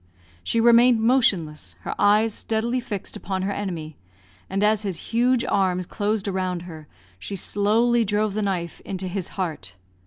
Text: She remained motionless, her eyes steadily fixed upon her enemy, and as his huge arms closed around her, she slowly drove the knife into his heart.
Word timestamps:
She 0.43 0.59
remained 0.59 0.99
motionless, 0.99 1.75
her 1.81 1.93
eyes 1.99 2.33
steadily 2.33 2.79
fixed 2.79 3.15
upon 3.15 3.43
her 3.43 3.51
enemy, 3.51 3.97
and 4.49 4.63
as 4.63 4.81
his 4.81 4.97
huge 5.11 5.45
arms 5.45 5.85
closed 5.85 6.27
around 6.27 6.63
her, 6.63 6.87
she 7.19 7.35
slowly 7.35 8.03
drove 8.03 8.33
the 8.33 8.41
knife 8.41 8.79
into 8.83 9.07
his 9.07 9.27
heart. 9.37 9.75